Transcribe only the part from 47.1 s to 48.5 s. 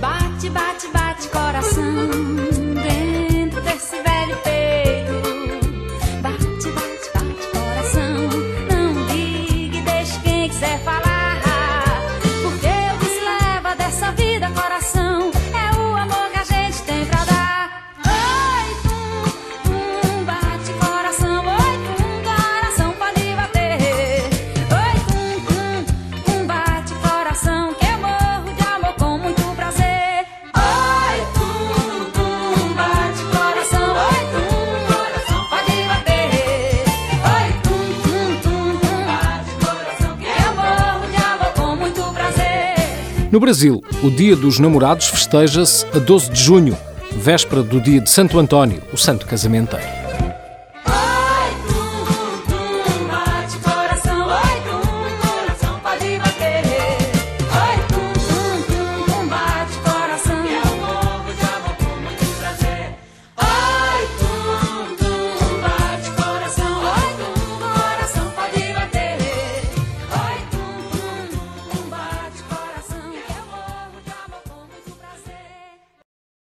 véspera do dia de Santo